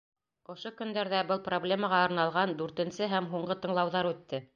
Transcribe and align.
Ошо 0.53 0.69
көндәрҙә 0.77 1.19
был 1.31 1.41
проблемаға 1.47 1.99
арналған 2.05 2.55
дүртенсе 2.63 3.11
һәм 3.13 3.29
һуңғы 3.35 3.59
тыңлауҙар 3.67 4.11
үтте. 4.15 4.41